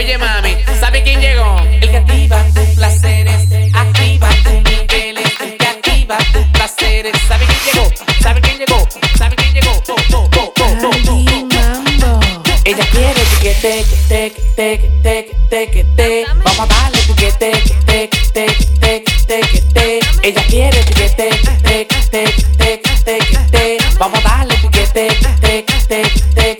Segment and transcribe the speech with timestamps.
[0.00, 1.60] Oye mami, ¿sabe quién llegó?
[1.78, 7.12] El que activa tus placeres, activa tus niveles, el que activa tus placeres.
[7.28, 7.90] ¿Sabe quién llegó?
[8.22, 8.88] ¿Sabe quién llegó?
[9.18, 9.70] ¿Sabe quién llegó?
[12.64, 16.24] Ella quiere que te, que te, que te, que te, que te.
[16.44, 18.46] Vamos a darle que te, que te,
[18.80, 20.00] que te, que te.
[20.22, 22.24] Ella quiere que te, que te,
[22.56, 23.78] que te, que te.
[23.98, 26.59] Vamos a darle que te, que te, que te,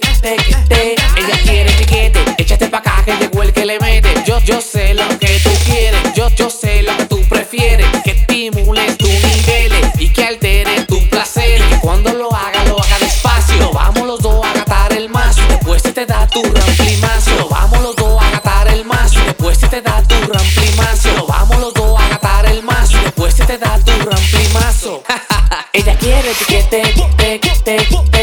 [4.45, 7.87] Yo, sé lo que tú quieres, yo, yo sé lo que tú prefieres.
[8.05, 11.61] Que estimules tus niveles y que alteres tu placer.
[11.69, 13.71] Que cuando lo haga, lo haga despacio.
[13.73, 15.43] Vamos los dos a gatar el mazo.
[15.49, 17.49] Después se te da tu ramplimazo.
[17.49, 19.21] Vamos los dos a gatar el mazo.
[19.25, 21.27] Después se te da tu ramplimazo.
[21.27, 22.99] Vamos los dos a gatar el mazo.
[23.03, 25.03] Después se te da tu ramplimazo.
[25.73, 26.83] Ella quiere piquete,
[27.17, 27.79] que te, te,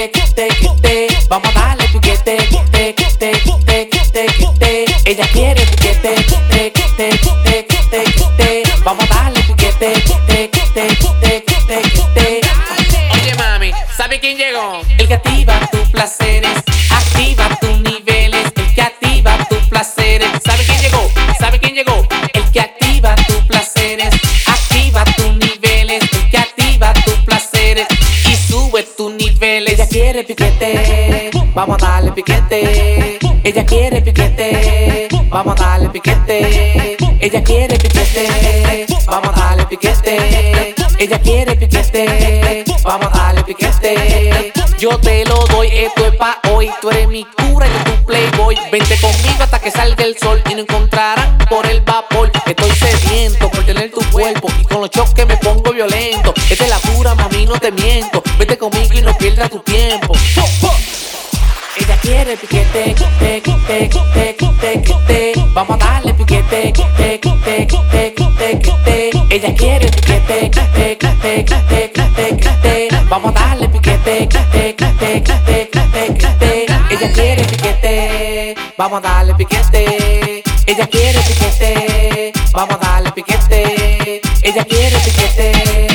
[0.10, 0.48] te, te,
[0.82, 1.08] te.
[1.30, 4.26] Vamos a darle piquete, que te, te, te, te,
[4.60, 4.86] te.
[5.06, 5.57] Ella quiere
[8.88, 12.42] Vamos a darle piquete, que te, que te, que te, que te, que te.
[13.16, 14.82] Oye mami, ¿sabe quién llegó?
[14.98, 16.54] El que activa tus placeres,
[16.90, 18.46] activa tus niveles.
[18.56, 21.12] El que activa tus placeres, ¿Sabe quién llegó?
[21.38, 22.08] ¿Sabe quién llegó?
[22.34, 24.14] el que activa tus placeres,
[24.46, 26.02] activa tus niveles.
[26.04, 27.88] El que activa tus placeres
[28.24, 29.74] y sube tus niveles.
[29.74, 33.20] Ella quiere piquete, vamos a darle piquete.
[33.48, 36.98] Ella quiere piquete, vamos a darle piquete.
[37.18, 40.76] Ella quiere piquete, vamos a darle piquete.
[41.00, 44.52] Ella quiere piquete, vamos a darle piquete.
[44.78, 46.70] Yo te lo doy, esto es pa' hoy.
[46.82, 48.58] Tú eres mi cura y tu playboy.
[48.70, 52.30] Vente conmigo hasta que salga el sol y no encontrarán por el vapor.
[52.46, 56.34] Estoy sediento por tener tu cuerpo y con los choques me pongo violento.
[56.50, 58.22] Esta es la pura, mami, no te miento.
[58.38, 60.16] Vete conmigo y no pierdas tu tiempo.
[62.18, 65.34] Quiere piquete, que te, que te, que te, que te, que te.
[65.54, 67.68] Vamos a darle piquete, que te, te,
[68.84, 69.12] te.
[69.30, 71.44] Ella quiere piquete, que te, te,
[72.64, 72.90] te.
[73.08, 74.92] Vamos a darle piquete, que te, te,
[76.40, 76.66] te.
[76.90, 80.44] Ella quiere piquete, vamos a darle piquete.
[80.66, 84.22] Ella quiere piquete, vamos a darle piquete.
[84.42, 85.87] Ella quiere piquete,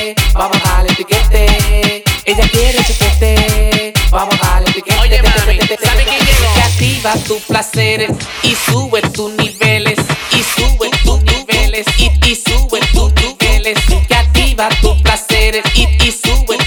[7.02, 8.12] activa tus placeres
[8.44, 9.98] y sube tus niveles
[10.32, 13.78] y sube tus niveles y, y sube tus niveles.
[14.08, 16.61] Que activa tus placeres y, y sube